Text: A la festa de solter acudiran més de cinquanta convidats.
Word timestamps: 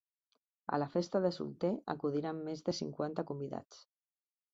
A 0.77 0.77
la 0.83 0.87
festa 0.93 1.19
de 1.25 1.29
solter 1.35 1.71
acudiran 1.95 2.39
més 2.47 2.65
de 2.71 2.75
cinquanta 2.79 3.27
convidats. 3.33 3.83